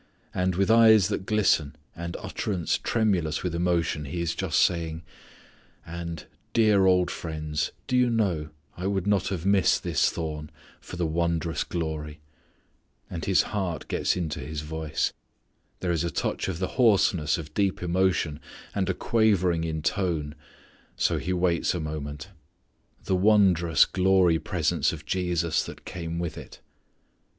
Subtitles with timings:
[0.33, 5.03] And with eyes that glisten, and utterance tremulous with emotion he is just saying:
[5.85, 10.95] "And dear old friends, do you know, I would not have missed this thorn, for
[10.95, 12.19] the wondrous glory"
[13.11, 15.13] and his heart gets into his voice,
[15.81, 18.39] there is a touch of the hoarseness of deep emotion,
[18.73, 20.33] and a quavering of tone,
[20.95, 22.29] so he waits a moment
[23.03, 26.59] "the wondrous glory presence of Jesus that came with it."